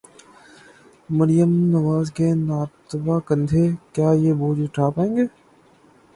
[1.17, 5.25] مریم نواز کے ناتواں کندھے، کیا یہ بوجھ اٹھا پائیں گے؟